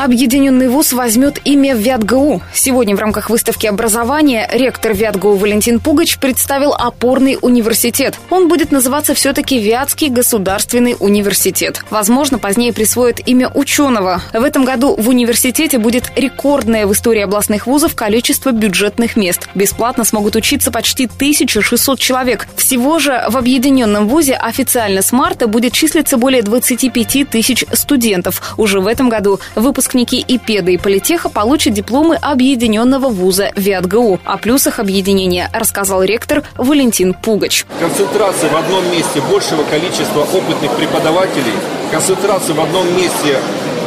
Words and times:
Объединенный 0.00 0.68
вуз 0.68 0.94
возьмет 0.94 1.40
имя 1.44 1.74
ВятГУ. 1.74 2.40
Сегодня 2.54 2.96
в 2.96 3.00
рамках 3.00 3.28
выставки 3.28 3.66
образования 3.66 4.48
ректор 4.50 4.94
ВятГУ 4.94 5.34
Валентин 5.34 5.78
Пугач 5.78 6.16
представил 6.16 6.72
опорный 6.72 7.36
университет. 7.38 8.18
Он 8.30 8.48
будет 8.48 8.72
называться 8.72 9.12
все-таки 9.12 9.58
Вятский 9.58 10.08
государственный 10.08 10.96
университет. 10.98 11.84
Возможно, 11.90 12.38
позднее 12.38 12.72
присвоит 12.72 13.28
имя 13.28 13.50
ученого. 13.52 14.22
В 14.32 14.42
этом 14.42 14.64
году 14.64 14.96
в 14.96 15.06
университете 15.10 15.76
будет 15.76 16.10
рекордное 16.16 16.86
в 16.86 16.94
истории 16.94 17.20
областных 17.20 17.66
вузов 17.66 17.94
количество 17.94 18.52
бюджетных 18.52 19.16
мест. 19.16 19.50
Бесплатно 19.54 20.04
смогут 20.04 20.34
учиться 20.34 20.70
почти 20.70 21.10
1600 21.14 22.00
человек. 22.00 22.48
Всего 22.56 23.00
же 23.00 23.22
в 23.28 23.36
объединенном 23.36 24.08
вузе 24.08 24.32
официально 24.32 25.02
с 25.02 25.12
марта 25.12 25.46
будет 25.46 25.74
числиться 25.74 26.16
более 26.16 26.40
25 26.40 27.28
тысяч 27.28 27.66
студентов. 27.74 28.54
Уже 28.56 28.80
в 28.80 28.86
этом 28.86 29.10
году 29.10 29.40
выпуск 29.54 29.89
выпускники 29.90 30.20
ИПЕДа 30.20 30.70
и 30.70 30.76
Политеха 30.76 31.28
получат 31.28 31.74
дипломы 31.74 32.14
объединенного 32.14 33.08
вуза 33.08 33.50
ВятГУ. 33.56 34.20
О 34.24 34.38
плюсах 34.38 34.78
объединения 34.78 35.50
рассказал 35.52 36.04
ректор 36.04 36.44
Валентин 36.56 37.12
Пугач. 37.12 37.64
Концентрация 37.80 38.50
в 38.50 38.56
одном 38.56 38.88
месте 38.92 39.20
большего 39.28 39.64
количества 39.64 40.20
опытных 40.20 40.76
преподавателей, 40.76 41.54
концентрация 41.90 42.54
в 42.54 42.60
одном 42.60 42.86
месте 42.96 43.40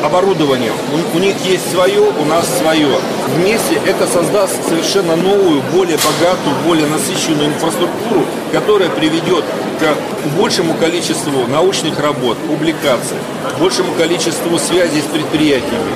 оборудования. 0.04 0.72
У, 0.94 1.18
у 1.18 1.20
них 1.20 1.36
есть 1.46 1.72
свое, 1.72 2.02
у 2.02 2.26
нас 2.26 2.46
свое. 2.60 3.00
Вместе 3.36 3.80
это 3.86 4.06
создаст 4.08 4.68
совершенно 4.68 5.16
новую, 5.16 5.62
более 5.74 5.98
богатую, 5.98 6.56
более 6.66 6.88
насыщенную 6.88 7.48
инфраструктуру, 7.48 8.26
которая 8.52 8.90
приведет 8.90 9.44
к 9.80 10.28
большему 10.38 10.74
количеству 10.76 11.48
научных 11.48 12.00
работ, 12.00 12.38
публикаций, 12.48 13.18
большему 13.60 13.94
количеству 13.94 14.58
связей 14.60 15.02
с 15.02 15.06
предприятиями, 15.06 15.92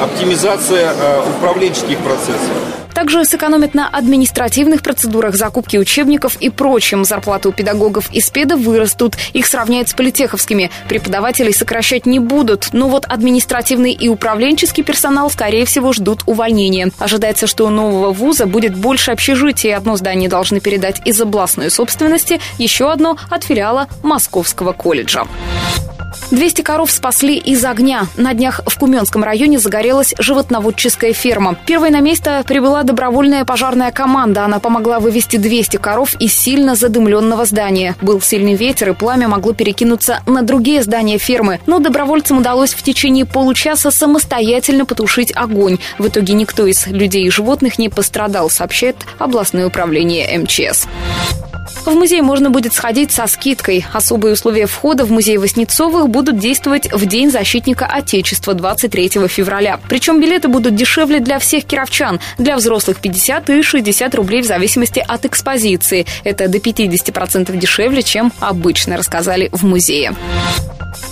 оптимизация 0.00 0.92
э, 0.92 1.30
управленческих 1.36 1.98
процессов. 1.98 2.85
Также 2.96 3.26
сэкономят 3.26 3.74
на 3.74 3.90
административных 3.90 4.80
процедурах 4.80 5.36
закупки 5.36 5.76
учебников 5.76 6.38
и 6.40 6.48
прочем. 6.48 7.04
Зарплаты 7.04 7.50
у 7.50 7.52
педагогов 7.52 8.08
и 8.10 8.22
спеда 8.22 8.56
вырастут. 8.56 9.18
Их 9.34 9.46
сравняют 9.46 9.90
с 9.90 9.92
политеховскими. 9.92 10.70
Преподавателей 10.88 11.52
сокращать 11.52 12.06
не 12.06 12.20
будут. 12.20 12.70
Но 12.72 12.88
вот 12.88 13.04
административный 13.04 13.92
и 13.92 14.08
управленческий 14.08 14.82
персонал, 14.82 15.28
скорее 15.28 15.66
всего, 15.66 15.92
ждут 15.92 16.22
увольнения. 16.24 16.90
Ожидается, 16.98 17.46
что 17.46 17.66
у 17.66 17.68
нового 17.68 18.12
вуза 18.12 18.46
будет 18.46 18.74
больше 18.74 19.10
общежитий. 19.10 19.74
Одно 19.74 19.98
здание 19.98 20.30
должны 20.30 20.60
передать 20.60 21.02
из 21.06 21.20
областной 21.20 21.70
собственности, 21.70 22.40
еще 22.56 22.90
одно 22.90 23.18
от 23.28 23.44
филиала 23.44 23.88
Московского 24.02 24.72
колледжа. 24.72 25.26
200 26.30 26.62
коров 26.62 26.90
спасли 26.90 27.36
из 27.36 27.64
огня. 27.64 28.06
На 28.16 28.34
днях 28.34 28.60
в 28.66 28.78
Куменском 28.78 29.22
районе 29.22 29.58
загорелась 29.58 30.14
животноводческая 30.18 31.12
ферма. 31.12 31.56
Первой 31.66 31.90
на 31.90 32.00
место 32.00 32.42
прибыла 32.46 32.82
добровольная 32.82 33.44
пожарная 33.44 33.92
команда. 33.92 34.44
Она 34.44 34.58
помогла 34.58 35.00
вывести 35.00 35.36
200 35.36 35.76
коров 35.76 36.14
из 36.18 36.34
сильно 36.34 36.74
задымленного 36.74 37.44
здания. 37.44 37.94
Был 38.02 38.20
сильный 38.20 38.54
ветер, 38.54 38.90
и 38.90 38.92
пламя 38.92 39.28
могло 39.28 39.52
перекинуться 39.52 40.20
на 40.26 40.42
другие 40.42 40.82
здания 40.82 41.18
фермы. 41.18 41.60
Но 41.66 41.78
добровольцам 41.78 42.38
удалось 42.38 42.74
в 42.74 42.82
течение 42.82 43.24
получаса 43.24 43.90
самостоятельно 43.90 44.84
потушить 44.84 45.32
огонь. 45.34 45.78
В 45.98 46.08
итоге 46.08 46.34
никто 46.34 46.66
из 46.66 46.86
людей 46.86 47.24
и 47.24 47.30
животных 47.30 47.78
не 47.78 47.88
пострадал, 47.88 48.50
сообщает 48.50 48.96
областное 49.18 49.66
управление 49.66 50.38
МЧС. 50.38 50.86
В 51.84 51.94
музей 51.94 52.20
можно 52.20 52.50
будет 52.50 52.72
сходить 52.72 53.12
со 53.12 53.26
скидкой. 53.26 53.84
Особые 53.92 54.34
условия 54.34 54.66
входа 54.66 55.04
в 55.04 55.10
музей 55.10 55.38
Воснецовых 55.38 56.08
будут 56.08 56.38
действовать 56.38 56.92
в 56.92 57.06
День 57.06 57.30
защитника 57.30 57.86
Отечества 57.86 58.54
23 58.54 59.08
февраля. 59.28 59.78
Причем 59.88 60.20
билеты 60.20 60.48
будут 60.48 60.74
дешевле 60.74 61.20
для 61.20 61.38
всех 61.38 61.64
кировчан. 61.64 62.20
Для 62.38 62.56
взрослых 62.56 62.98
50 62.98 63.50
и 63.50 63.62
60 63.62 64.14
рублей 64.14 64.42
в 64.42 64.46
зависимости 64.46 65.04
от 65.06 65.24
экспозиции. 65.24 66.06
Это 66.24 66.48
до 66.48 66.58
50% 66.58 67.56
дешевле, 67.56 68.02
чем 68.02 68.32
обычно, 68.40 68.96
рассказали 68.96 69.48
в 69.52 69.64
музее. 69.64 70.14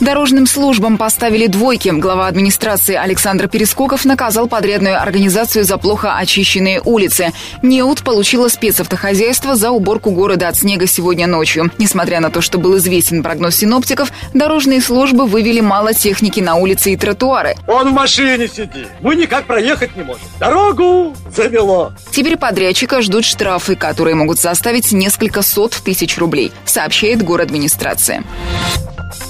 Дорожным 0.01 0.47
службам 0.47 0.99
поставили 0.99 1.47
двойки. 1.47 1.89
Глава 1.89 2.27
администрации 2.27 2.95
Александр 2.95 3.49
Перескоков 3.49 4.05
наказал 4.05 4.49
подрядную 4.49 5.01
организацию 5.01 5.65
за 5.65 5.79
плохо 5.79 6.17
очищенные 6.17 6.81
улицы. 6.85 7.33
НЕУТ 7.63 8.03
получила 8.03 8.49
спецавтохозяйство 8.49 9.55
за 9.55 9.71
уборку 9.71 10.11
города 10.11 10.53
от 10.55 10.61
снега 10.61 10.87
сегодня 10.87 11.27
ночью. 11.27 11.71
Несмотря 11.79 12.21
на 12.21 12.31
то, 12.31 12.41
что 12.41 12.59
был 12.59 12.77
известен 12.79 13.23
прогноз 13.25 13.57
синоптиков, 13.57 14.13
дорожные 14.33 14.81
службы 14.81 15.27
вывели 15.27 15.61
мало 15.61 15.93
техники 15.93 16.39
на 16.39 16.55
улицы 16.55 16.93
и 16.93 16.97
тротуары. 16.97 17.57
Он 17.67 17.91
в 17.91 17.93
машине 17.93 18.47
сидит. 18.47 18.89
Мы 19.01 19.17
никак 19.17 19.47
проехать 19.47 19.97
не 19.97 20.05
можем. 20.05 20.23
Дорогу 20.39 21.15
завело. 21.35 21.93
Теперь 22.13 22.37
подрядчика 22.37 23.03
ждут 23.03 23.25
штрафы, 23.25 23.75
которые 23.75 24.15
могут 24.15 24.39
составить 24.39 24.93
несколько 24.93 25.43
сот 25.43 25.73
тысяч 25.85 26.17
рублей, 26.19 26.53
сообщает 26.65 27.23
город 27.23 27.45
администрация. 27.45 28.23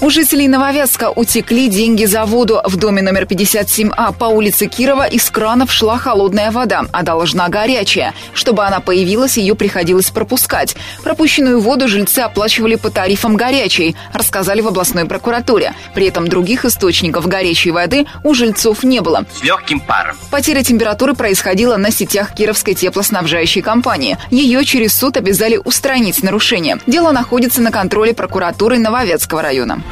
У 0.04 0.10
жителей 0.10 0.48
Нововятска 0.48 1.08
утекли 1.08 1.66
деньги 1.70 2.04
за 2.04 2.26
воду. 2.26 2.60
В 2.62 2.76
доме 2.76 3.00
номер 3.00 3.22
57А 3.22 4.12
по 4.12 4.26
улице 4.26 4.66
Кирова 4.66 5.06
из 5.06 5.30
кранов 5.30 5.72
шла 5.72 5.96
холодная 5.96 6.50
вода, 6.50 6.84
а 6.92 7.02
должна 7.02 7.48
горячая. 7.48 8.12
Чтобы 8.34 8.66
она 8.66 8.80
появилась, 8.80 9.38
ее 9.38 9.54
приходилось 9.54 10.10
пропускать. 10.10 10.76
Пропущенную 11.04 11.58
воду 11.58 11.88
жильцы 11.88 12.18
оплачивали 12.18 12.74
по 12.74 12.90
тарифам 12.90 13.34
горячей, 13.36 13.96
рассказали 14.12 14.60
в 14.60 14.68
областной 14.68 15.06
прокуратуре. 15.06 15.72
При 15.94 16.06
этом 16.06 16.28
других 16.28 16.66
источников 16.66 17.26
горячей 17.26 17.70
воды 17.70 18.04
у 18.24 18.34
жильцов 18.34 18.84
не 18.84 19.00
было. 19.00 19.24
С 19.32 19.42
легким 19.42 19.80
паром. 19.80 20.18
Потеря 20.30 20.62
температуры 20.62 21.14
происходила 21.14 21.78
на 21.78 21.90
сетях 21.90 22.34
Кировской 22.34 22.74
теплоснабжающей 22.74 23.62
компании. 23.62 24.18
Ее 24.30 24.66
через 24.66 24.92
суд 24.92 25.16
обязали 25.16 25.56
устранить 25.56 26.22
нарушение. 26.22 26.78
Дело 26.86 27.10
находится 27.10 27.62
на 27.62 27.70
контроле 27.70 28.12
прокуратуры 28.12 28.78
Нововятского 28.78 29.40
района. 29.40 29.82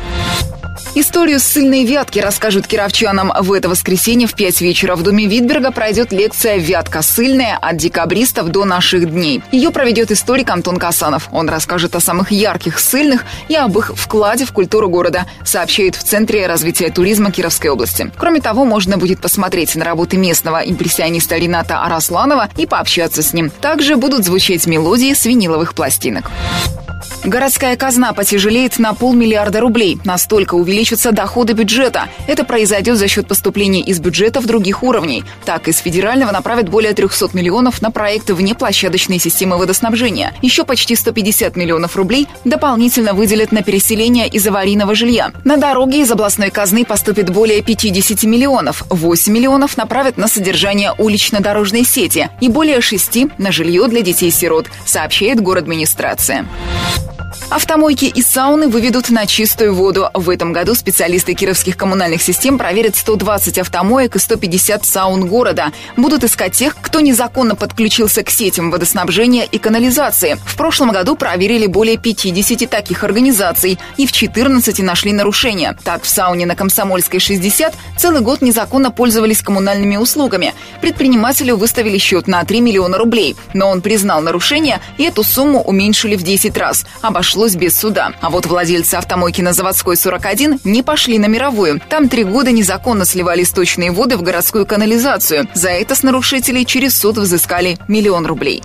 Историю 0.94 1.40
ссыльной 1.40 1.84
вятки 1.84 2.18
расскажут 2.18 2.66
кировчанам. 2.66 3.32
В 3.40 3.54
это 3.54 3.70
воскресенье 3.70 4.28
в 4.28 4.34
5 4.34 4.60
вечера 4.60 4.94
в 4.94 5.02
Доме 5.02 5.24
Витберга 5.24 5.70
пройдет 5.70 6.12
лекция 6.12 6.58
«Вятка 6.58 7.00
ссыльная. 7.00 7.56
От 7.56 7.78
декабристов 7.78 8.50
до 8.50 8.66
наших 8.66 9.10
дней». 9.10 9.42
Ее 9.52 9.70
проведет 9.70 10.10
историк 10.10 10.50
Антон 10.50 10.76
Касанов. 10.76 11.28
Он 11.32 11.48
расскажет 11.48 11.96
о 11.96 12.00
самых 12.00 12.30
ярких 12.30 12.78
ссыльных 12.78 13.24
и 13.48 13.54
об 13.54 13.78
их 13.78 13.92
вкладе 13.94 14.44
в 14.44 14.52
культуру 14.52 14.90
города, 14.90 15.24
сообщает 15.44 15.96
в 15.96 16.02
Центре 16.02 16.46
развития 16.46 16.90
туризма 16.90 17.30
Кировской 17.30 17.70
области. 17.70 18.12
Кроме 18.18 18.42
того, 18.42 18.66
можно 18.66 18.98
будет 18.98 19.22
посмотреть 19.22 19.74
на 19.74 19.86
работы 19.86 20.18
местного 20.18 20.58
импрессиониста 20.58 21.38
Рената 21.38 21.82
Арасланова 21.82 22.50
и 22.58 22.66
пообщаться 22.66 23.22
с 23.22 23.32
ним. 23.32 23.48
Также 23.48 23.96
будут 23.96 24.26
звучать 24.26 24.66
мелодии 24.66 25.14
с 25.14 25.24
виниловых 25.24 25.74
пластинок. 25.74 26.30
Городская 27.24 27.76
казна 27.76 28.12
потяжелеет 28.12 28.78
на 28.78 28.94
полмиллиарда 28.94 29.60
рублей. 29.60 29.98
Настолько 30.04 30.56
увеличатся 30.56 31.12
доходы 31.12 31.52
бюджета. 31.52 32.08
Это 32.26 32.44
произойдет 32.44 32.98
за 32.98 33.06
счет 33.06 33.28
поступлений 33.28 33.80
из 33.80 34.00
бюджетов 34.00 34.44
других 34.46 34.82
уровней. 34.82 35.24
Так, 35.44 35.68
из 35.68 35.78
федерального 35.78 36.32
направят 36.32 36.68
более 36.68 36.92
300 36.92 37.30
миллионов 37.32 37.80
на 37.80 37.90
проекты 37.90 38.34
внеплощадочной 38.34 39.18
системы 39.18 39.56
водоснабжения. 39.56 40.34
Еще 40.42 40.64
почти 40.64 40.96
150 40.96 41.56
миллионов 41.56 41.96
рублей 41.96 42.26
дополнительно 42.44 43.14
выделят 43.14 43.52
на 43.52 43.62
переселение 43.62 44.26
из 44.26 44.44
аварийного 44.46 44.94
жилья. 44.94 45.30
На 45.44 45.56
дороге 45.56 46.00
из 46.00 46.10
областной 46.10 46.50
казны 46.50 46.84
поступит 46.84 47.30
более 47.30 47.62
50 47.62 48.24
миллионов. 48.24 48.84
8 48.90 49.32
миллионов 49.32 49.76
направят 49.76 50.16
на 50.16 50.26
содержание 50.26 50.92
улично-дорожной 50.98 51.84
сети 51.84 52.30
и 52.40 52.48
более 52.48 52.80
6 52.80 53.38
на 53.38 53.52
жилье 53.52 53.86
для 53.86 54.02
детей-сирот, 54.02 54.66
сообщает 54.84 55.40
город 55.40 55.62
администрация. 55.62 56.44
Автомойки 57.54 58.06
и 58.06 58.22
сауны 58.22 58.66
выведут 58.66 59.10
на 59.10 59.26
чистую 59.26 59.74
воду. 59.74 60.08
В 60.14 60.30
этом 60.30 60.54
году 60.54 60.74
специалисты 60.74 61.34
кировских 61.34 61.76
коммунальных 61.76 62.22
систем 62.22 62.56
проверят 62.56 62.96
120 62.96 63.58
автомоек 63.58 64.16
и 64.16 64.18
150 64.18 64.86
саун 64.86 65.26
города. 65.26 65.70
Будут 65.98 66.24
искать 66.24 66.54
тех, 66.54 66.74
кто 66.80 67.00
незаконно 67.00 67.54
подключился 67.54 68.22
к 68.22 68.30
сетям 68.30 68.70
водоснабжения 68.70 69.44
и 69.44 69.58
канализации. 69.58 70.38
В 70.46 70.56
прошлом 70.56 70.92
году 70.92 71.14
проверили 71.14 71.66
более 71.66 71.98
50 71.98 72.70
таких 72.70 73.04
организаций 73.04 73.78
и 73.98 74.06
в 74.06 74.12
14 74.12 74.78
нашли 74.78 75.12
нарушения. 75.12 75.76
Так, 75.84 76.04
в 76.04 76.08
сауне 76.08 76.46
на 76.46 76.56
Комсомольской 76.56 77.20
60 77.20 77.74
целый 77.98 78.22
год 78.22 78.40
незаконно 78.40 78.90
пользовались 78.90 79.42
коммунальными 79.42 79.98
услугами. 79.98 80.54
Предпринимателю 80.80 81.56
выставили 81.56 81.98
счет 81.98 82.28
на 82.28 82.42
3 82.44 82.62
миллиона 82.62 82.96
рублей, 82.96 83.36
но 83.52 83.68
он 83.68 83.82
признал 83.82 84.22
нарушение 84.22 84.80
и 84.96 85.02
эту 85.02 85.22
сумму 85.22 85.60
уменьшили 85.60 86.16
в 86.16 86.22
10 86.22 86.56
раз. 86.56 86.86
Обошлось 87.02 87.41
обошлось 87.42 87.56
без 87.56 87.76
суда. 87.76 88.12
А 88.20 88.30
вот 88.30 88.46
владельцы 88.46 88.94
автомойки 88.94 89.42
на 89.42 89.52
Заводской 89.52 89.96
41 89.96 90.60
не 90.64 90.82
пошли 90.82 91.18
на 91.18 91.26
мировую. 91.26 91.80
Там 91.88 92.08
три 92.08 92.22
года 92.22 92.52
незаконно 92.52 93.04
сливали 93.04 93.42
сточные 93.42 93.90
воды 93.90 94.16
в 94.16 94.22
городскую 94.22 94.64
канализацию. 94.64 95.48
За 95.52 95.70
это 95.70 95.96
с 95.96 96.04
нарушителей 96.04 96.64
через 96.64 96.96
суд 96.96 97.18
взыскали 97.18 97.78
миллион 97.88 98.26
рублей. 98.26 98.62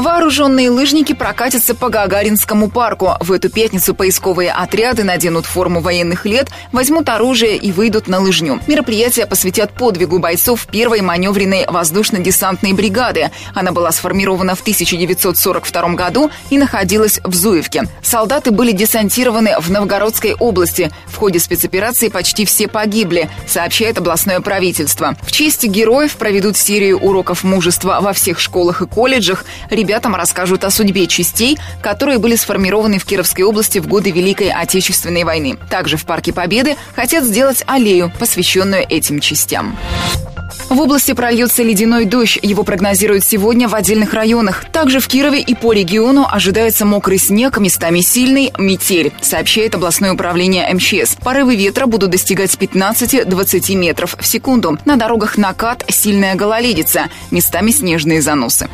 Вооруженные 0.00 0.70
лыжники 0.70 1.12
прокатятся 1.12 1.74
по 1.74 1.90
Гагаринскому 1.90 2.70
парку. 2.70 3.16
В 3.20 3.32
эту 3.32 3.50
пятницу 3.50 3.94
поисковые 3.94 4.50
отряды 4.50 5.04
наденут 5.04 5.44
форму 5.44 5.82
военных 5.82 6.24
лет, 6.24 6.48
возьмут 6.72 7.10
оружие 7.10 7.58
и 7.58 7.70
выйдут 7.70 8.08
на 8.08 8.18
лыжню. 8.18 8.60
Мероприятие 8.66 9.26
посвятят 9.26 9.74
подвигу 9.74 10.18
бойцов 10.18 10.66
первой 10.68 11.02
маневренной 11.02 11.66
воздушно-десантной 11.66 12.72
бригады. 12.72 13.30
Она 13.54 13.72
была 13.72 13.92
сформирована 13.92 14.54
в 14.54 14.62
1942 14.62 15.88
году 15.90 16.30
и 16.48 16.56
находилась 16.56 17.20
в 17.22 17.34
Зуевке. 17.34 17.82
Солдаты 18.02 18.52
были 18.52 18.72
десантированы 18.72 19.60
в 19.60 19.70
Новгородской 19.70 20.32
области. 20.32 20.90
В 21.08 21.16
ходе 21.16 21.40
спецоперации 21.40 22.08
почти 22.08 22.46
все 22.46 22.68
погибли, 22.68 23.28
сообщает 23.46 23.98
областное 23.98 24.40
правительство. 24.40 25.14
В 25.20 25.30
честь 25.30 25.64
героев 25.64 26.16
проведут 26.16 26.56
серию 26.56 26.98
уроков 26.98 27.44
мужества 27.44 27.98
во 28.00 28.14
всех 28.14 28.40
школах 28.40 28.80
и 28.80 28.86
колледжах. 28.86 29.44
Ребятам 29.90 30.14
расскажут 30.14 30.62
о 30.62 30.70
судьбе 30.70 31.08
частей, 31.08 31.58
которые 31.82 32.18
были 32.18 32.36
сформированы 32.36 33.00
в 33.00 33.04
Кировской 33.04 33.42
области 33.42 33.80
в 33.80 33.88
годы 33.88 34.12
Великой 34.12 34.52
Отечественной 34.52 35.24
войны. 35.24 35.58
Также 35.68 35.96
в 35.96 36.04
Парке 36.04 36.32
Победы 36.32 36.76
хотят 36.94 37.24
сделать 37.24 37.64
аллею, 37.66 38.12
посвященную 38.20 38.86
этим 38.88 39.18
частям. 39.18 39.76
В 40.68 40.80
области 40.80 41.12
прольется 41.12 41.64
ледяной 41.64 42.04
дождь. 42.04 42.38
Его 42.40 42.62
прогнозируют 42.62 43.24
сегодня 43.24 43.66
в 43.66 43.74
отдельных 43.74 44.14
районах. 44.14 44.64
Также 44.70 45.00
в 45.00 45.08
Кирове 45.08 45.40
и 45.40 45.56
по 45.56 45.72
региону 45.72 46.24
ожидается 46.30 46.84
мокрый 46.84 47.18
снег, 47.18 47.58
местами 47.58 48.00
сильный 48.00 48.52
метель, 48.58 49.12
сообщает 49.20 49.74
областное 49.74 50.12
управление 50.12 50.72
МЧС. 50.72 51.16
Порывы 51.16 51.56
ветра 51.56 51.86
будут 51.86 52.10
достигать 52.10 52.54
15-20 52.54 53.74
метров 53.74 54.14
в 54.20 54.24
секунду. 54.24 54.78
На 54.84 54.94
дорогах 54.94 55.36
накат, 55.36 55.84
сильная 55.88 56.36
гололедица, 56.36 57.08
местами 57.32 57.72
снежные 57.72 58.22
заносы. 58.22 58.68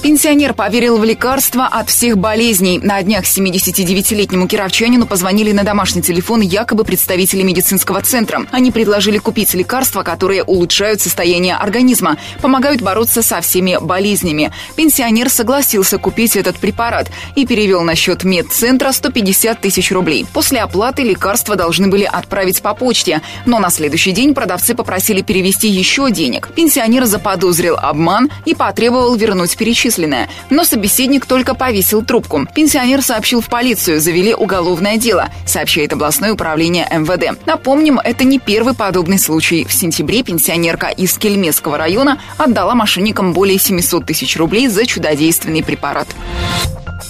Пенсионер 0.00 0.54
поверил 0.54 0.96
в 0.96 1.02
лекарства 1.02 1.66
от 1.66 1.90
всех 1.90 2.18
болезней. 2.18 2.78
На 2.78 3.02
днях 3.02 3.24
79-летнему 3.24 4.46
кировчанину 4.46 5.06
позвонили 5.06 5.50
на 5.50 5.64
домашний 5.64 6.02
телефон 6.02 6.40
якобы 6.40 6.84
представители 6.84 7.42
медицинского 7.42 8.00
центра. 8.00 8.46
Они 8.52 8.70
предложили 8.70 9.18
купить 9.18 9.54
лекарства, 9.54 10.04
которые 10.04 10.44
улучшают 10.44 11.00
состояние 11.00 11.56
организма, 11.56 12.16
помогают 12.40 12.80
бороться 12.80 13.22
со 13.22 13.40
всеми 13.40 13.76
болезнями. 13.80 14.52
Пенсионер 14.76 15.30
согласился 15.30 15.98
купить 15.98 16.36
этот 16.36 16.58
препарат 16.58 17.10
и 17.34 17.44
перевел 17.44 17.82
на 17.82 17.96
счет 17.96 18.22
медцентра 18.22 18.92
150 18.92 19.60
тысяч 19.60 19.90
рублей. 19.90 20.26
После 20.32 20.60
оплаты 20.60 21.02
лекарства 21.02 21.56
должны 21.56 21.88
были 21.88 22.04
отправить 22.04 22.62
по 22.62 22.72
почте, 22.72 23.20
но 23.46 23.58
на 23.58 23.68
следующий 23.68 24.12
день 24.12 24.32
продавцы 24.32 24.76
попросили 24.76 25.22
перевести 25.22 25.68
еще 25.68 26.12
денег. 26.12 26.50
Пенсионер 26.54 27.04
заподозрил 27.04 27.76
обман 27.76 28.30
и 28.44 28.54
потребовал 28.54 29.16
вернуть 29.16 29.56
перечисление 29.56 29.87
перечисленное, 29.88 30.28
но 30.50 30.64
собеседник 30.64 31.26
только 31.26 31.54
повесил 31.54 32.04
трубку. 32.04 32.46
Пенсионер 32.54 33.02
сообщил 33.02 33.40
в 33.40 33.48
полицию, 33.48 34.00
завели 34.00 34.34
уголовное 34.34 34.96
дело, 34.96 35.28
сообщает 35.46 35.92
областное 35.92 36.32
управление 36.32 36.86
МВД. 36.90 37.38
Напомним, 37.46 37.98
это 37.98 38.24
не 38.24 38.38
первый 38.38 38.74
подобный 38.74 39.18
случай. 39.18 39.64
В 39.64 39.72
сентябре 39.72 40.22
пенсионерка 40.22 40.88
из 40.88 41.16
Кельмесского 41.16 41.78
района 41.78 42.20
отдала 42.36 42.74
мошенникам 42.74 43.32
более 43.32 43.58
700 43.58 44.06
тысяч 44.06 44.36
рублей 44.36 44.68
за 44.68 44.86
чудодейственный 44.86 45.62
препарат. 45.62 46.08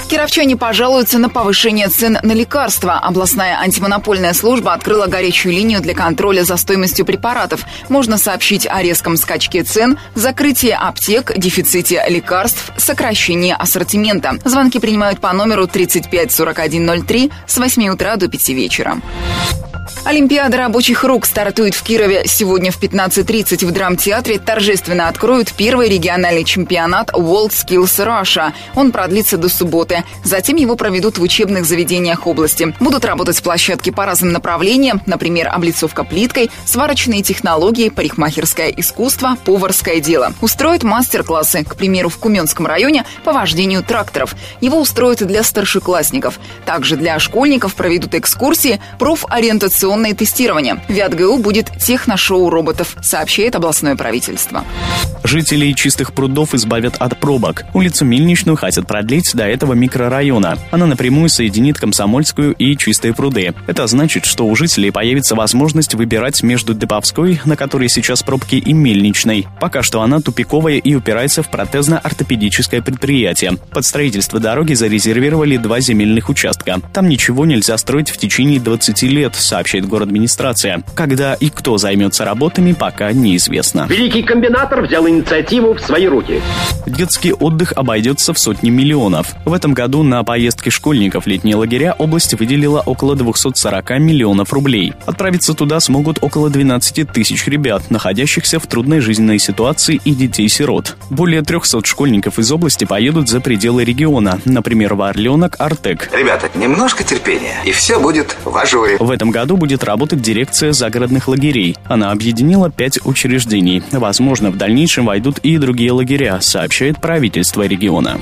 Кировчане 0.09 0.57
пожалуются 0.57 1.19
на 1.19 1.29
повышение 1.29 1.89
цен 1.89 2.19
на 2.23 2.33
лекарства. 2.33 2.99
Областная 2.99 3.59
антимонопольная 3.61 4.33
служба 4.33 4.73
открыла 4.73 5.07
горячую 5.07 5.55
линию 5.55 5.81
для 5.81 5.95
контроля 5.95 6.45
за 6.45 6.57
стоимостью 6.57 7.05
препаратов. 7.05 7.65
Можно 7.91 8.17
сообщить 8.17 8.67
о 8.67 8.83
резком 8.83 9.19
скачке 9.19 9.63
цен, 9.65 9.99
закрытии 10.15 10.71
аптек, 10.71 11.37
дефиците 11.37 12.03
лекарств, 12.09 12.68
сокращении 12.77 13.55
ассортимента. 13.59 14.39
Звонки 14.45 14.79
принимают 14.79 15.21
по 15.21 15.33
номеру 15.33 15.67
35 15.67 16.35
4103 16.35 17.31
с 17.47 17.59
8 17.59 17.89
утра 17.89 18.17
до 18.17 18.29
5 18.29 18.49
вечера. 18.51 19.01
Олимпиада 20.05 20.57
рабочих 20.57 21.05
рук 21.05 21.27
стартует 21.27 21.75
в 21.75 21.83
Кирове. 21.83 22.23
Сегодня 22.27 22.71
в 22.71 22.81
15.30 22.81 23.67
в 23.67 23.71
драмтеатре 23.71 24.39
торжественно 24.39 25.09
откроют 25.09 25.53
первый 25.53 25.89
региональный 25.89 26.45
чемпионат 26.45 27.11
World 27.11 27.51
Skills 27.51 28.05
Russia. 28.05 28.53
Он 28.75 28.93
продлится 28.93 29.37
до 29.37 29.49
субботы. 29.49 30.05
Затем 30.25 30.57
его 30.57 30.77
проведут 30.77 31.19
в 31.19 31.23
учебных 31.23 31.65
заведениях 31.65 32.27
области. 32.27 32.75
Будут 32.81 33.05
работать 33.05 33.43
площадки 33.43 33.91
по 33.91 34.07
разным 34.07 34.33
направлениям, 34.33 35.01
например, 35.07 35.49
облицовка 35.49 36.05
плиткой, 36.05 36.51
сварочные 36.65 37.23
технологии, 37.23 37.89
парикмахерское 37.89 38.69
искусство, 38.69 39.37
поварское 39.45 40.01
дело. 40.01 40.33
Устроят 40.41 40.83
мастер-классы, 40.83 41.65
к 41.65 41.77
примеру, 41.77 42.09
в 42.09 42.19
Куменском 42.19 42.67
районе 42.67 43.05
по 43.25 43.33
вождению 43.33 43.83
тракторов. 43.83 44.35
Его 44.61 44.81
устроят 44.81 45.27
для 45.27 45.43
старшеклассников. 45.43 46.39
Также 46.65 46.97
для 46.97 47.19
школьников 47.19 47.75
проведут 47.75 48.15
экскурсии, 48.15 48.81
профориентационные 48.99 49.78
инновационное 49.79 50.15
тестирование. 50.15 50.81
В 50.89 50.93
ВятГУ 50.93 51.39
будет 51.39 51.71
техношоу 51.79 52.51
роботов, 52.51 52.97
сообщает 53.01 53.55
областное 53.55 53.95
правительство. 53.95 54.65
Жителей 55.23 55.75
чистых 55.75 56.13
прудов 56.15 56.55
избавят 56.55 56.97
от 56.99 57.19
пробок. 57.19 57.65
Улицу 57.75 58.05
Мельничную 58.05 58.57
хотят 58.57 58.87
продлить 58.87 59.35
до 59.35 59.45
этого 59.45 59.75
микрорайона. 59.75 60.59
Она 60.71 60.87
напрямую 60.87 61.29
соединит 61.29 61.79
Комсомольскую 61.79 62.55
и 62.55 62.77
Чистые 62.77 63.15
пруды. 63.15 63.55
Это 63.67 63.87
значит, 63.87 64.25
что 64.25 64.47
у 64.47 64.57
жителей 64.57 64.91
появится 64.91 65.35
возможность 65.35 65.95
выбирать 65.95 66.43
между 66.43 66.75
Деповской, 66.75 67.41
на 67.45 67.57
которой 67.57 67.89
сейчас 67.89 68.23
пробки, 68.23 68.57
и 68.57 68.73
Мельничной. 68.73 69.47
Пока 69.61 69.83
что 69.83 70.03
она 70.03 70.21
тупиковая 70.21 70.79
и 70.79 70.95
упирается 70.95 71.43
в 71.43 71.51
протезно-ортопедическое 71.51 72.83
предприятие. 72.83 73.59
Под 73.71 73.85
строительство 73.85 74.41
дороги 74.41 74.75
зарезервировали 74.75 75.57
два 75.57 75.81
земельных 75.81 76.29
участка. 76.29 76.81
Там 76.93 77.09
ничего 77.09 77.45
нельзя 77.47 77.77
строить 77.79 78.11
в 78.11 78.17
течение 78.17 78.61
20 78.61 79.03
лет, 79.03 79.35
сообщает 79.35 79.68
сообщает 79.69 79.87
город 79.87 80.09
администрация. 80.09 80.83
Когда 80.95 81.35
и 81.35 81.51
кто 81.51 81.77
займется 81.77 82.25
работами, 82.25 82.73
пока 82.73 83.13
неизвестно. 83.13 83.87
Великий 83.87 84.23
комбинатор 84.23 84.81
взял 84.81 85.07
инициативу 85.07 85.75
в 85.75 85.81
свои 85.81 86.07
руки. 86.07 86.41
Детский 86.87 87.35
отдых 87.35 87.75
обойдется 87.77 88.33
в 88.33 88.39
сотни 88.39 88.71
миллионов. 88.71 89.35
В 89.45 89.53
этом 89.53 89.75
году 89.75 90.03
на 90.03 90.25
поездки 90.25 90.71
школьников 90.71 91.25
в 91.25 91.27
летние 91.27 91.57
лагеря 91.57 91.95
область 91.99 92.33
выделила 92.33 92.81
около 92.81 93.15
240 93.15 93.91
миллионов 94.01 94.55
рублей. 94.55 94.95
Отправиться 95.05 95.53
туда 95.53 95.81
смогут 95.81 96.19
около 96.23 96.49
12 96.49 97.13
тысяч 97.13 97.47
ребят, 97.47 97.91
находящихся 97.91 98.59
в 98.59 98.67
трудной 98.67 99.01
жизненной 99.01 99.39
ситуации 99.39 100.01
и 100.03 100.15
детей-сирот. 100.15 100.97
Более 101.11 101.43
300 101.43 101.85
школьников 101.85 102.39
из 102.39 102.51
области 102.51 102.87
поедут 102.87 103.29
за 103.29 103.43
пределы 103.43 103.85
региона, 103.85 104.41
например, 104.47 104.95
в 104.95 105.03
Орленок, 105.03 105.57
Артек. 105.59 106.09
Ребята, 106.17 106.49
немножко 106.55 107.05
терпения, 107.05 107.57
и 107.67 107.73
все 107.73 108.01
будет 108.01 108.35
в 108.47 108.57
ажуре. 108.57 108.97
В 108.99 109.11
этом 109.11 109.31
году 109.31 109.58
будет 109.59 109.85
работать 109.85 110.23
дирекция 110.23 110.73
загородных 110.73 111.29
лагерей. 111.29 111.77
Она 111.85 112.11
объединила 112.13 112.71
пять 112.71 112.99
учреждений. 113.05 113.83
Возможно, 113.93 114.51
в 114.51 114.57
дальнейшем 114.57 115.07
войдут 115.07 115.39
и 115.39 115.59
другие 115.59 115.93
лагеря, 115.93 116.41
сообщает 116.41 117.01
правительство 117.01 117.67
региона. 117.67 118.19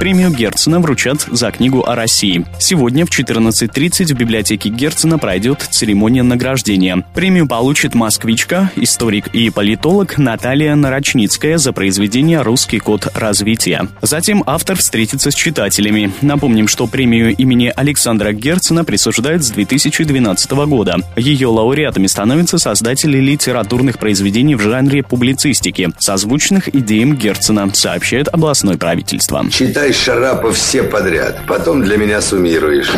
Премию 0.00 0.30
Герцена 0.30 0.80
вручат 0.80 1.26
за 1.30 1.50
книгу 1.52 1.84
о 1.86 1.94
России. 1.94 2.46
Сегодня 2.58 3.04
в 3.04 3.10
14.30 3.10 4.14
в 4.14 4.16
библиотеке 4.16 4.70
Герцена 4.70 5.18
пройдет 5.18 5.60
церемония 5.60 6.22
награждения. 6.22 7.04
Премию 7.14 7.46
получит 7.46 7.94
москвичка, 7.94 8.72
историк 8.76 9.26
и 9.34 9.50
политолог 9.50 10.16
Наталья 10.16 10.74
Нарочницкая 10.74 11.58
за 11.58 11.74
произведение 11.74 12.40
«Русский 12.40 12.78
код 12.78 13.08
развития». 13.14 13.88
Затем 14.00 14.42
автор 14.46 14.78
встретится 14.78 15.30
с 15.30 15.34
читателями. 15.34 16.10
Напомним, 16.22 16.66
что 16.66 16.86
премию 16.86 17.36
имени 17.36 17.70
Александра 17.76 18.32
Герцена 18.32 18.84
присуждают 18.84 19.44
с 19.44 19.50
2012 19.50 20.49
года. 20.54 20.96
Ее 21.16 21.48
лауреатами 21.48 22.06
становятся 22.06 22.58
создатели 22.58 23.18
литературных 23.18 23.98
произведений 23.98 24.54
в 24.54 24.60
жанре 24.60 25.02
публицистики, 25.02 25.90
созвучных 25.98 26.74
идеям 26.74 27.16
Герцена, 27.16 27.70
сообщает 27.72 28.28
областное 28.28 28.76
правительство. 28.76 29.44
Читай 29.50 29.92
Шарапов, 29.92 30.56
все 30.56 30.82
подряд. 30.82 31.40
Потом 31.46 31.82
для 31.82 31.96
меня 31.96 32.20
суммируешь. 32.20 32.90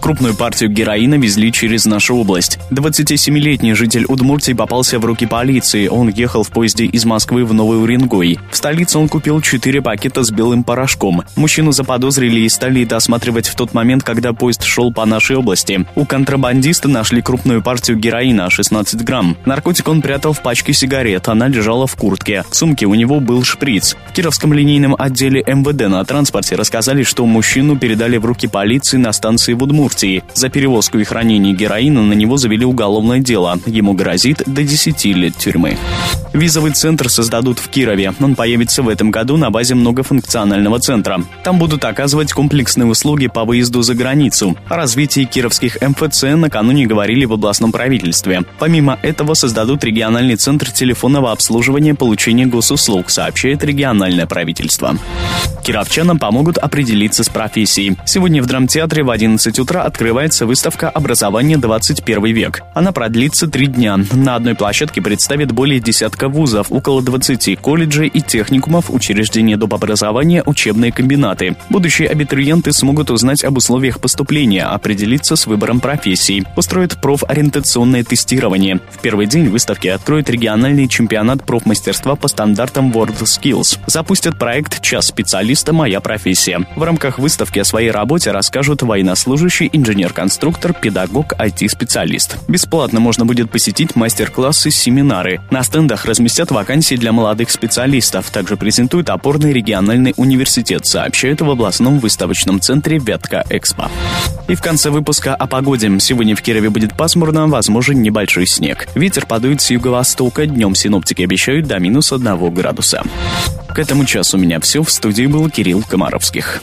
Крупную 0.00 0.34
партию 0.34 0.70
героина 0.70 1.16
везли 1.16 1.52
через 1.52 1.84
нашу 1.84 2.16
область. 2.16 2.58
27-летний 2.70 3.74
житель 3.74 4.04
Удмуртии 4.08 4.52
попался 4.52 4.98
в 4.98 5.04
руки 5.04 5.26
полиции. 5.26 5.88
Он 5.88 6.08
ехал 6.08 6.42
в 6.42 6.50
поезде 6.50 6.86
из 6.86 7.04
Москвы 7.04 7.44
в 7.44 7.52
Новый 7.52 7.82
Уренгой. 7.82 8.38
В 8.50 8.56
столице 8.56 8.98
он 8.98 9.08
купил 9.08 9.40
4 9.40 9.82
пакета 9.82 10.22
с 10.22 10.30
белым 10.30 10.64
порошком. 10.64 11.24
Мужчину 11.36 11.72
заподозрили 11.72 12.40
и 12.40 12.48
стали 12.48 12.84
досматривать 12.84 13.48
в 13.48 13.54
тот 13.54 13.74
момент, 13.74 14.02
когда 14.02 14.32
поезд 14.32 14.62
шел 14.62 14.92
по 14.92 15.04
нашей 15.04 15.36
области. 15.36 15.86
У 15.94 16.04
контрабандиста 16.04 16.88
нашли 16.88 17.20
крупную 17.20 17.62
партию 17.62 17.98
героина, 17.98 18.50
16 18.50 19.02
грамм. 19.04 19.36
Наркотик 19.44 19.88
он 19.88 20.00
прятал 20.02 20.32
в 20.32 20.42
пачке 20.42 20.72
сигарет, 20.72 21.28
она 21.28 21.48
лежала 21.48 21.86
в 21.86 21.96
куртке. 21.96 22.44
В 22.50 22.54
сумке 22.56 22.86
у 22.86 22.94
него 22.94 23.20
был 23.20 23.42
шприц. 23.44 23.96
В 24.08 24.12
Кировском 24.12 24.52
линейном 24.52 24.94
отделе 24.98 25.42
МВД 25.46 25.88
на 25.88 26.04
транспорте 26.04 26.56
рассказали, 26.56 27.02
что 27.02 27.26
мужчину 27.26 27.76
передали 27.76 28.16
в 28.16 28.24
руки 28.24 28.46
полиции 28.46 28.96
на 28.96 29.12
станции 29.12 29.52
в 29.52 29.62
Удмуртии. 29.62 29.88
За 30.34 30.48
перевозку 30.48 30.98
и 30.98 31.04
хранение 31.04 31.54
героина 31.54 32.02
на 32.02 32.12
него 32.12 32.36
завели 32.36 32.64
уголовное 32.64 33.18
дело. 33.18 33.58
Ему 33.66 33.94
грозит 33.94 34.42
до 34.46 34.62
10 34.62 35.04
лет 35.06 35.36
тюрьмы. 35.36 35.76
Визовый 36.32 36.72
центр 36.72 37.08
создадут 37.08 37.58
в 37.58 37.68
Кирове. 37.68 38.12
Он 38.20 38.36
появится 38.36 38.82
в 38.82 38.88
этом 38.88 39.10
году 39.10 39.36
на 39.36 39.50
базе 39.50 39.74
многофункционального 39.74 40.78
центра. 40.78 41.20
Там 41.42 41.58
будут 41.58 41.84
оказывать 41.84 42.32
комплексные 42.32 42.86
услуги 42.86 43.26
по 43.26 43.44
выезду 43.44 43.82
за 43.82 43.94
границу. 43.94 44.56
О 44.68 44.76
развитии 44.76 45.24
кировских 45.24 45.78
МФЦ 45.80 46.22
накануне 46.36 46.86
говорили 46.86 47.24
в 47.24 47.32
областном 47.32 47.72
правительстве. 47.72 48.42
Помимо 48.58 48.98
этого 49.02 49.34
создадут 49.34 49.82
региональный 49.84 50.36
центр 50.36 50.70
телефонного 50.70 51.32
обслуживания 51.32 51.94
получения 51.94 52.46
госуслуг, 52.46 53.10
сообщает 53.10 53.64
региональное 53.64 54.26
правительство. 54.26 54.96
Кировчанам 55.64 56.18
помогут 56.18 56.58
определиться 56.58 57.24
с 57.24 57.28
профессией. 57.28 57.96
Сегодня 58.06 58.42
в 58.42 58.46
драмтеатре 58.46 59.02
в 59.02 59.10
11 59.10 59.58
утра 59.58 59.77
открывается 59.82 60.46
выставка 60.46 60.88
«Образование 60.90 61.56
21 61.56 62.24
век». 62.26 62.62
Она 62.74 62.92
продлится 62.92 63.46
три 63.48 63.66
дня. 63.66 63.98
На 64.12 64.36
одной 64.36 64.54
площадке 64.54 65.00
представит 65.00 65.52
более 65.52 65.80
десятка 65.80 66.28
вузов, 66.28 66.70
около 66.70 67.02
20 67.02 67.58
колледжей 67.60 68.08
и 68.08 68.20
техникумов, 68.20 68.90
учреждения 68.90 69.56
доп. 69.56 69.74
образования, 69.74 70.42
учебные 70.44 70.92
комбинаты. 70.92 71.56
Будущие 71.70 72.08
абитуриенты 72.08 72.72
смогут 72.72 73.10
узнать 73.10 73.44
об 73.44 73.56
условиях 73.58 74.00
поступления, 74.00 74.64
определиться 74.64 75.36
с 75.36 75.46
выбором 75.46 75.80
профессий, 75.80 76.44
устроят 76.56 77.00
профориентационное 77.00 78.02
тестирование. 78.02 78.80
В 78.90 79.00
первый 79.00 79.26
день 79.26 79.48
выставки 79.48 79.88
откроют 79.88 80.30
региональный 80.30 80.88
чемпионат 80.88 81.44
профмастерства 81.44 82.14
по 82.14 82.28
стандартам 82.28 82.90
World 82.90 83.20
Skills. 83.20 83.78
Запустят 83.86 84.38
проект 84.38 84.80
«Час 84.80 85.06
специалиста. 85.06 85.72
Моя 85.72 86.00
профессия». 86.00 86.66
В 86.76 86.82
рамках 86.82 87.18
выставки 87.18 87.58
о 87.58 87.64
своей 87.64 87.90
работе 87.90 88.30
расскажут 88.30 88.82
инженер-конструктор, 89.72 90.72
педагог, 90.72 91.32
IT-специалист. 91.34 92.36
Бесплатно 92.48 93.00
можно 93.00 93.24
будет 93.26 93.50
посетить 93.50 93.96
мастер-классы, 93.96 94.70
семинары. 94.70 95.40
На 95.50 95.62
стендах 95.62 96.04
разместят 96.04 96.50
вакансии 96.50 96.94
для 96.94 97.12
молодых 97.12 97.50
специалистов. 97.50 98.30
Также 98.30 98.56
презентуют 98.56 99.10
опорный 99.10 99.52
региональный 99.52 100.14
университет, 100.16 100.86
сообщают 100.86 101.40
в 101.40 101.50
областном 101.50 101.98
выставочном 101.98 102.60
центре 102.60 102.98
«Ветка 102.98 103.44
Экспо». 103.50 103.90
И 104.48 104.54
в 104.54 104.62
конце 104.62 104.90
выпуска 104.90 105.34
о 105.34 105.46
погоде. 105.46 105.90
Сегодня 106.00 106.34
в 106.34 106.42
Кирове 106.42 106.70
будет 106.70 106.96
пасмурно, 106.96 107.46
возможен 107.46 108.00
небольшой 108.00 108.46
снег. 108.46 108.88
Ветер 108.94 109.26
подует 109.26 109.60
с 109.60 109.70
юго-востока. 109.70 110.46
Днем 110.46 110.74
синоптики 110.74 111.22
обещают 111.22 111.66
до 111.66 111.78
минус 111.78 112.12
одного 112.12 112.50
градуса. 112.50 113.02
К 113.68 113.78
этому 113.78 114.04
часу 114.04 114.38
у 114.38 114.40
меня 114.40 114.58
все. 114.60 114.82
В 114.82 114.90
студии 114.90 115.26
был 115.26 115.48
Кирилл 115.50 115.82
Комаровских. 115.82 116.62